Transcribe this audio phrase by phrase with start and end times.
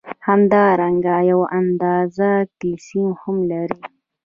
[0.27, 3.79] همدارنګه یو اندازه کلسیم هم لري.